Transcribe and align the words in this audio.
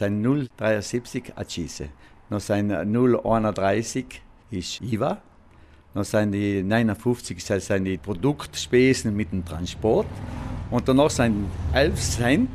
Sein 0.00 0.24
0,73 0.24 1.36
Acise. 1.36 1.90
Noch 2.30 2.40
sein 2.40 2.72
0,31 2.72 4.06
ist 4.50 4.80
IVA. 4.80 5.20
Noch 5.92 6.04
sind 6.04 6.32
die 6.32 6.62
59 6.62 7.44
sind 7.44 7.84
die 7.84 7.98
Produktspesen 7.98 9.14
mit 9.14 9.30
dem 9.30 9.44
Transport. 9.44 10.06
Und 10.70 10.88
danach 10.88 11.10
sind 11.10 11.44
11 11.74 12.00
Cent, 12.00 12.48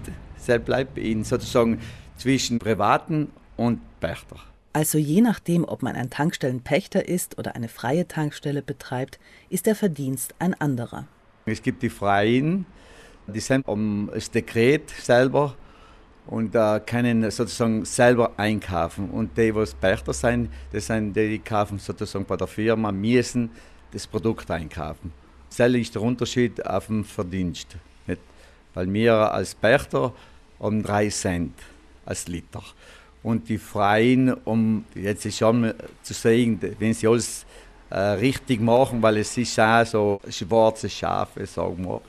das 0.43 0.59
bleibt 0.63 0.97
in 0.97 1.23
sozusagen 1.23 1.79
zwischen 2.17 2.57
Privaten 2.57 3.29
und 3.57 3.79
Pächter. 3.99 4.37
Also 4.73 4.97
je 4.97 5.21
nachdem, 5.21 5.65
ob 5.65 5.83
man 5.83 5.95
ein 5.95 6.09
Tankstellenpächter 6.09 7.07
ist 7.07 7.37
oder 7.37 7.53
eine 7.53 7.67
freie 7.67 8.07
Tankstelle 8.07 8.63
betreibt, 8.63 9.19
ist 9.49 9.67
der 9.67 9.75
Verdienst 9.75 10.33
ein 10.39 10.59
anderer. 10.59 11.05
Es 11.45 11.61
gibt 11.61 11.83
die 11.83 11.91
Freien, 11.91 12.65
die 13.27 13.39
sind 13.39 13.67
um 13.67 14.09
das 14.11 14.31
Dekret 14.31 14.89
selber 14.89 15.55
und 16.27 16.55
äh, 16.55 16.79
können 16.85 17.29
sozusagen 17.29 17.85
selber 17.85 18.31
einkaufen. 18.37 19.09
Und 19.09 19.37
die, 19.37 19.51
die 19.51 19.65
Pächter 19.79 20.13
sind, 20.13 20.49
das 20.71 20.87
sind 20.87 21.13
die, 21.15 21.29
die 21.29 21.39
kaufen 21.39 21.79
sozusagen 21.79 22.25
bei 22.25 22.37
der 22.37 22.47
Firma, 22.47 22.91
müssen 22.91 23.51
das 23.91 24.07
Produkt 24.07 24.49
einkaufen. 24.49 25.13
Das 25.55 25.69
ist 25.69 25.95
der 25.95 26.01
Unterschied 26.01 26.65
auf 26.65 26.87
dem 26.87 27.05
Verdienst. 27.05 27.77
Nicht? 28.07 28.21
Weil 28.73 28.91
wir 28.91 29.13
als 29.13 29.55
Pächter 29.55 30.13
um 30.59 30.81
3 30.81 31.09
Cent 31.09 31.53
als 32.05 32.27
Liter 32.27 32.63
und 33.25 33.49
die 33.49 33.57
Freien, 33.57 34.33
um 34.45 34.85
jetzt 34.93 35.25
ist 35.25 35.39
schon 35.39 35.73
zu 36.03 36.13
sehen, 36.13 36.59
wenn 36.77 36.93
sie 36.93 37.07
alles 37.07 37.43
äh, 37.89 37.97
richtig 37.97 38.61
machen, 38.61 39.01
weil 39.01 39.17
es 39.17 39.35
ist 39.35 39.59
auch 39.59 39.83
so 39.83 40.21
schwarze 40.29 40.87
Schafe, 40.87 41.45
sagen 41.47 41.85
wir, 41.85 42.01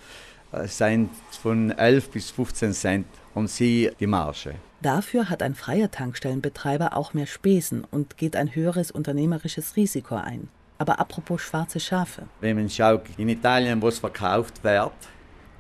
äh, 0.53 0.69
sind 0.69 1.09
von 1.43 1.71
11 1.71 2.11
bis 2.11 2.31
15 2.31 2.73
Cent 2.75 3.07
und 3.37 3.49
sie 3.51 3.91
die 4.01 4.07
Marge. 4.07 4.55
Dafür 4.81 5.29
hat 5.29 5.43
ein 5.43 5.55
freier 5.55 5.91
Tankstellenbetreiber 5.91 6.97
auch 6.97 7.13
mehr 7.13 7.27
Spesen 7.27 7.85
und 7.91 8.17
geht 8.17 8.35
ein 8.35 8.55
höheres 8.55 8.91
unternehmerisches 8.91 9.77
Risiko 9.77 10.17
ein. 10.17 10.49
Aber 10.79 10.99
apropos 10.99 11.43
schwarze 11.43 11.79
Schafe. 11.79 12.23
Wenn 12.41 12.57
man 12.57 12.71
schaut, 12.71 13.03
in 13.19 13.29
Italien, 13.29 13.81
wo 13.81 13.89
es 13.89 13.99
verkauft 13.99 14.65
wird, 14.65 14.93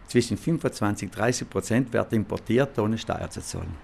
zwischen 0.06 0.38
25 0.38 1.08
und 1.08 1.16
30 1.16 1.50
Prozent 1.50 1.92
wird 1.92 2.12
importiert, 2.12 2.78
ohne 2.78 2.96
Steuer 2.96 3.28
zu 3.28 3.42
zahlen. 3.42 3.74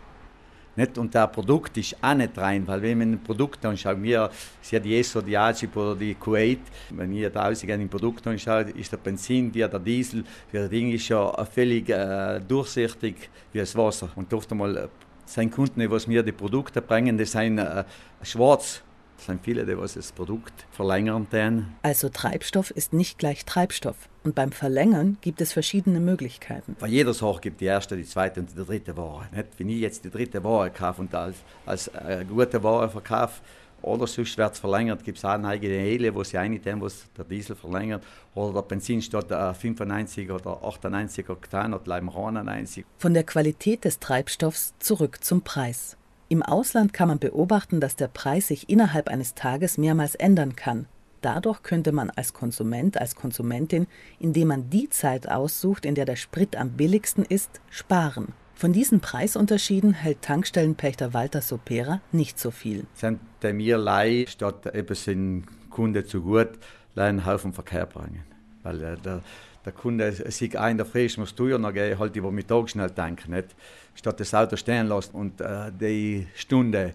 Nicht? 0.74 0.96
Und 0.96 1.12
der 1.14 1.26
Produkt 1.26 1.76
ist 1.76 1.96
auch 2.00 2.14
nicht 2.14 2.36
rein, 2.38 2.66
weil 2.66 2.80
wenn 2.82 2.98
man 2.98 3.12
ein 3.12 3.22
Produkt 3.22 3.64
anschaut, 3.66 4.02
wir, 4.02 4.22
hat 4.22 4.84
die 4.84 5.02
die 5.26 5.36
Ajib 5.36 5.76
oder 5.76 5.94
die 5.94 6.14
Kuwait, 6.14 6.60
wenn 6.90 7.12
ihr 7.12 7.28
da 7.30 7.42
ein 7.48 7.88
Produkt 7.88 8.26
anschaut, 8.26 8.70
ist 8.70 8.90
der 8.90 8.96
Benzin 8.96 9.52
wie 9.52 9.58
der 9.58 9.78
Diesel, 9.78 10.24
der 10.52 10.68
Ding 10.68 10.90
ist 10.92 11.08
ja 11.08 11.44
völlig 11.44 11.88
äh, 11.90 12.40
durchsichtig 12.40 13.30
wie 13.52 13.58
das 13.58 13.76
Wasser. 13.76 14.08
Und 14.16 14.32
oft 14.32 14.50
einmal 14.50 14.76
äh, 14.76 14.88
sind 15.26 15.52
Kunden, 15.52 15.90
was 15.90 16.06
mir 16.06 16.22
die 16.22 16.32
Produkte 16.32 16.80
bringen, 16.80 17.18
die 17.18 17.26
sind 17.26 17.58
äh, 17.58 17.84
schwarz 18.22 18.82
es 19.22 19.26
sind 19.26 19.44
viele, 19.44 19.64
die 19.64 19.78
was 19.78 19.94
das 19.94 20.12
Produkt 20.12 20.66
verlängern. 20.72 21.26
Dann. 21.30 21.74
Also 21.82 22.08
Treibstoff 22.08 22.70
ist 22.70 22.92
nicht 22.92 23.18
gleich 23.18 23.44
Treibstoff. 23.44 24.08
Und 24.24 24.34
beim 24.34 24.52
Verlängern 24.52 25.16
gibt 25.20 25.40
es 25.40 25.52
verschiedene 25.52 26.00
Möglichkeiten. 26.00 26.76
Bei 26.78 26.88
jeder 26.88 27.14
Sache 27.14 27.40
gibt 27.40 27.56
es 27.56 27.58
die 27.60 27.64
erste, 27.66 27.96
die 27.96 28.04
zweite 28.04 28.40
und 28.40 28.50
die 28.50 28.64
dritte 28.64 28.96
Ware. 28.96 29.26
Nicht? 29.34 29.48
Wenn 29.58 29.68
ich 29.68 29.80
jetzt 29.80 30.04
die 30.04 30.10
dritte 30.10 30.42
Ware 30.42 30.70
kaufe 30.70 31.02
und 31.02 31.14
als, 31.14 31.36
als 31.64 31.88
äh, 31.88 32.24
gute 32.28 32.62
Ware 32.62 32.88
verkaufe, 32.88 33.40
oder 33.82 34.06
sonst 34.06 34.38
wird 34.38 34.52
es 34.52 34.60
verlängert, 34.60 35.02
gibt 35.02 35.18
es 35.18 35.24
auch 35.24 35.30
eine 35.30 35.48
eigene 35.48 35.74
Hele, 35.74 36.14
wo 36.14 36.22
sie 36.22 36.38
einnehmen, 36.38 36.80
wo 36.80 36.88
der 37.16 37.24
Diesel 37.24 37.56
verlängert. 37.56 38.04
Oder 38.34 38.54
der 38.54 38.62
Benzin 38.62 39.02
statt 39.02 39.30
äh, 39.32 39.54
95 39.54 40.30
oder 40.30 40.62
98 40.62 41.28
Oktan 41.28 41.74
oder 41.74 41.94
91. 41.94 42.84
Von 42.98 43.14
der 43.14 43.24
Qualität 43.24 43.84
des 43.84 43.98
Treibstoffs 43.98 44.74
zurück 44.78 45.24
zum 45.24 45.42
Preis. 45.42 45.96
Im 46.32 46.42
Ausland 46.42 46.94
kann 46.94 47.08
man 47.08 47.18
beobachten, 47.18 47.78
dass 47.78 47.94
der 47.94 48.08
Preis 48.08 48.48
sich 48.48 48.70
innerhalb 48.70 49.10
eines 49.10 49.34
Tages 49.34 49.76
mehrmals 49.76 50.14
ändern 50.14 50.56
kann. 50.56 50.86
Dadurch 51.20 51.62
könnte 51.62 51.92
man 51.92 52.08
als 52.08 52.32
Konsument, 52.32 52.96
als 52.96 53.16
Konsumentin, 53.16 53.86
indem 54.18 54.48
man 54.48 54.70
die 54.70 54.88
Zeit 54.88 55.28
aussucht, 55.28 55.84
in 55.84 55.94
der 55.94 56.06
der 56.06 56.16
Sprit 56.16 56.56
am 56.56 56.70
billigsten 56.70 57.26
ist, 57.26 57.60
sparen. 57.68 58.28
Von 58.54 58.72
diesen 58.72 59.00
Preisunterschieden 59.00 59.92
hält 59.92 60.22
Tankstellenpächter 60.22 61.12
Walter 61.12 61.42
Sopera 61.42 62.00
nicht 62.12 62.38
so 62.38 62.50
viel. 62.50 62.86
Sind 62.94 63.20
mir 63.42 63.76
Lei 63.76 64.24
statt 64.26 64.64
etwas 64.64 65.04
den 65.04 65.44
Kunde 65.68 66.06
zu 66.06 66.22
gut, 66.22 66.48
einen 66.96 67.26
Haufen 67.26 67.52
Verkehr 67.52 67.84
bringen. 67.84 68.22
Weil 68.62 68.82
äh, 68.82 68.96
der, 68.96 69.20
der 69.64 69.72
Kunde 69.72 70.12
sieht 70.30 70.56
ein, 70.56 70.76
der 70.76 70.86
Frisch 70.86 71.16
muss 71.18 71.34
teuer, 71.34 71.58
dann 71.58 71.72
gehe 71.72 71.92
ich 71.92 71.98
halt 71.98 72.16
über 72.16 72.32
Mittag 72.32 72.68
schnell 72.68 72.90
tanken. 72.90 73.32
Nicht? 73.32 73.54
Statt 73.94 74.18
das 74.20 74.34
Auto 74.34 74.56
stehen 74.56 74.88
lassen 74.88 75.14
und 75.14 75.40
äh, 75.40 75.70
die 75.72 76.26
Stunde 76.34 76.94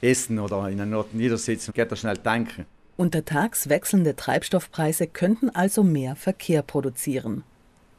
essen 0.00 0.38
oder 0.38 0.68
in 0.68 0.80
einer 0.80 0.98
Ort 0.98 1.14
niedersitzen, 1.14 1.72
geht 1.72 1.90
er 1.90 1.96
schnell 1.96 2.18
tanken. 2.18 2.66
Untertags 2.96 3.68
wechselnde 3.68 4.14
Treibstoffpreise 4.14 5.06
könnten 5.06 5.50
also 5.50 5.82
mehr 5.82 6.16
Verkehr 6.16 6.62
produzieren. 6.62 7.44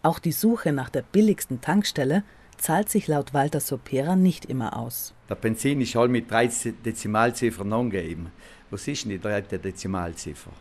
Auch 0.04 0.20
die 0.20 0.32
Suche 0.32 0.72
nach 0.72 0.90
der 0.90 1.02
billigsten 1.02 1.62
Tankstelle 1.62 2.24
zahlt 2.58 2.90
sich 2.90 3.08
laut 3.08 3.34
Walter 3.34 3.60
Sopera 3.60 4.16
nicht 4.16 4.46
immer 4.46 4.78
aus. 4.78 5.14
Der 5.30 5.36
Benzin 5.36 5.82
ist 5.82 5.96
halt 5.96 6.12
mit 6.12 6.30
drei 6.30 6.48
Dezimalziffern 6.86 7.74
angegeben. 7.74 8.32
Was 8.70 8.88
ist 8.88 9.04
denn 9.04 9.12
die 9.12 9.20
dritte 9.20 9.58
Dezimalziffer? 9.58 10.52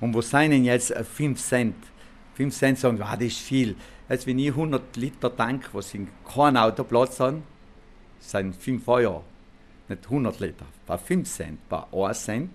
Und 0.00 0.14
wo 0.14 0.20
denn 0.20 0.64
jetzt 0.64 0.92
5 0.92 1.40
Cent? 1.40 1.74
5 2.38 2.54
Cent 2.54 2.78
sagen, 2.78 3.02
ah, 3.02 3.16
das 3.16 3.26
ist 3.26 3.38
viel. 3.38 3.74
Jetzt, 4.08 4.24
wenn 4.28 4.38
ich 4.38 4.50
100 4.50 4.96
Liter 4.96 5.34
Tank, 5.34 5.70
was 5.72 5.92
in 5.92 6.06
keinem 6.24 6.58
Auto 6.58 6.84
Platz 6.84 7.18
haben, 7.18 7.42
sind 8.20 8.54
5 8.54 8.86
Euro, 8.86 9.24
nicht 9.88 10.04
100 10.04 10.38
Liter. 10.38 10.64
Bei 10.86 10.96
5 10.96 11.28
Cent, 11.28 11.68
bei 11.68 11.82
1 11.92 12.24
Cent 12.24 12.50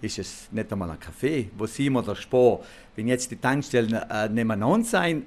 ist 0.00 0.20
es 0.20 0.48
nicht 0.52 0.72
einmal 0.72 0.90
ein 0.90 1.00
Kaffee. 1.00 1.50
Wo 1.58 1.66
sieht 1.66 1.90
man 1.90 2.04
der 2.04 2.14
Spar? 2.14 2.60
Wenn 2.94 3.08
jetzt 3.08 3.28
die 3.32 3.36
Tankstellen 3.36 3.94
äh, 3.94 4.28
nebeneinander 4.28 4.86
sind, 4.86 5.24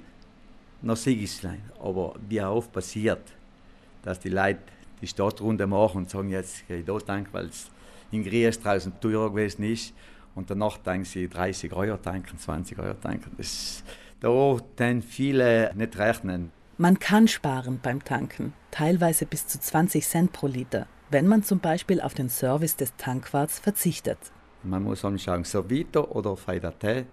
dann 0.81 0.95
sehe 0.95 1.17
ich 1.17 1.25
es 1.25 1.43
nicht. 1.43 1.59
Aber 1.77 2.16
wie 2.29 2.41
oft 2.41 2.72
passiert, 2.72 3.33
dass 4.01 4.17
die 4.17 4.29
Leute 4.29 4.59
die 5.01 5.07
Stadtrunde 5.07 5.67
machen 5.67 5.97
und 5.97 6.09
sagen, 6.09 6.29
jetzt 6.29 6.66
gehe 6.69 6.79
ich 6.79 6.85
da 6.85 6.97
tanken, 6.99 7.33
weil 7.33 7.47
es 7.47 7.69
in 8.11 8.23
Gries 8.23 8.61
draußen 8.61 8.93
teurer 9.01 9.29
gewesen 9.29 9.63
ist 9.63 9.93
und 10.35 10.49
danach 10.49 10.77
denken 10.77 11.05
sie 11.05 11.27
30 11.27 11.73
Euro 11.73 11.97
tanken, 11.97 12.38
20 12.38 12.79
Euro 12.79 12.94
tanken. 12.95 13.31
Das, 13.38 13.83
da 14.19 14.57
dann 14.75 15.01
viele 15.01 15.71
nicht 15.75 15.97
rechnen. 15.97 16.51
Man 16.77 16.97
kann 16.97 17.27
sparen 17.27 17.79
beim 17.81 18.03
Tanken, 18.03 18.53
teilweise 18.72 19.25
bis 19.25 19.47
zu 19.47 19.59
20 19.59 20.05
Cent 20.07 20.33
pro 20.33 20.47
Liter, 20.47 20.88
wenn 21.11 21.27
man 21.27 21.43
zum 21.43 21.59
Beispiel 21.59 22.01
auf 22.01 22.13
den 22.13 22.29
Service 22.29 22.75
des 22.75 22.95
Tankwarts 22.97 23.59
verzichtet. 23.59 24.17
Man 24.63 24.83
muss 24.83 25.05
anschauen, 25.05 25.43
Servito 25.43 26.05
oder 26.05 26.35
Feidate 26.35 27.05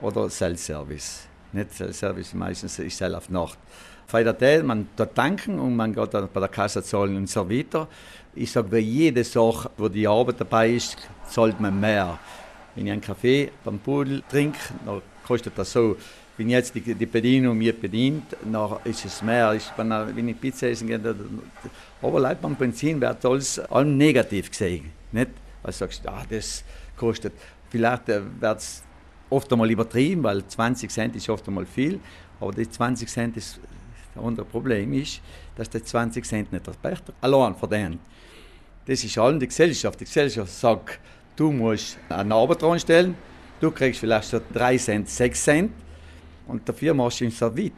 oder 0.00 0.30
Self-Service. 0.30 1.28
Nicht 1.52 1.72
Self-Service, 1.72 2.34
meistens 2.34 2.78
ist 2.78 3.02
auf 3.02 3.28
Nacht. 3.28 3.58
Feidate, 4.06 4.62
man 4.62 4.88
dort 4.96 5.14
tanken 5.14 5.58
und 5.58 5.76
man 5.76 5.94
geht 5.94 6.10
bei 6.10 6.40
der 6.40 6.48
Kasse 6.48 6.82
zahlen 6.82 7.16
und 7.16 7.28
Servito. 7.28 7.88
Ich 8.34 8.50
sage, 8.50 8.68
bei 8.68 8.78
jeder 8.78 9.24
Sache, 9.24 9.70
wo 9.76 9.88
die 9.88 10.06
Arbeit 10.06 10.40
dabei 10.40 10.70
ist, 10.70 10.96
zahlt 11.28 11.60
man 11.60 11.78
mehr. 11.78 12.18
Wenn 12.74 12.86
ich 12.86 12.92
einen 12.92 13.00
Kaffee 13.00 13.50
beim 13.64 13.78
Pudel 13.78 14.22
trinke, 14.28 14.58
dann 14.84 15.02
kostet 15.26 15.56
das 15.56 15.72
so. 15.72 15.96
Wenn 16.38 16.48
jetzt 16.48 16.74
die, 16.74 16.80
die 16.80 17.06
Bedienung 17.06 17.58
mir 17.58 17.78
bedient, 17.78 18.36
dann 18.42 18.76
ist 18.84 19.04
es 19.04 19.22
mehr. 19.22 19.52
Ich, 19.52 19.70
wenn, 19.76 19.90
wenn 19.90 20.28
ich 20.28 20.40
Pizza 20.40 20.68
essen 20.68 20.88
gehe, 20.88 21.00
aber 22.00 22.20
Leute 22.20 22.38
beim 22.40 22.54
Benzin 22.56 23.00
wird 23.00 23.24
alles 23.24 23.58
allem 23.58 23.96
negativ 23.96 24.50
gesehen. 24.50 24.90
Nicht? 25.12 25.30
Also 25.62 25.80
sagst 25.80 26.06
ah, 26.08 26.24
das 26.28 26.64
kostet. 26.96 27.34
Vielleicht 27.70 28.08
äh, 28.08 28.22
wird 28.40 28.58
es 28.58 28.82
oft 29.32 29.52
einmal 29.52 29.70
übertrieben, 29.70 30.22
weil 30.22 30.46
20 30.46 30.90
Cent 30.90 31.16
ist 31.16 31.28
oft 31.28 31.46
einmal 31.48 31.66
viel, 31.66 31.98
aber 32.40 32.52
die 32.52 32.68
20 32.68 33.08
Cent 33.08 33.36
ist 33.36 33.58
das 34.14 34.24
andere 34.24 34.44
Problem 34.44 34.92
ist, 34.92 35.20
dass 35.56 35.70
die 35.70 35.82
20 35.82 36.24
Cent 36.24 36.52
nicht 36.52 36.66
das 36.66 36.76
Pächter 36.76 37.12
allein 37.20 37.54
verdient. 37.54 37.98
Das 38.86 39.02
ist 39.02 39.16
allen 39.16 39.40
die 39.40 39.46
Gesellschaft. 39.46 40.00
Die 40.00 40.04
Gesellschaft 40.04 40.52
sagt, 40.52 41.00
du 41.36 41.50
musst 41.50 41.98
einen 42.08 42.32
Arbeit 42.32 42.80
stellen, 42.80 43.14
du 43.60 43.70
kriegst 43.70 44.00
vielleicht 44.00 44.28
so 44.28 44.40
3 44.52 44.76
Cent, 44.76 45.08
6 45.08 45.44
Cent 45.44 45.72
und 46.46 46.68
dafür 46.68 46.92
machst 46.94 47.20
du 47.20 47.24
ein 47.24 47.30
Servit. 47.30 47.74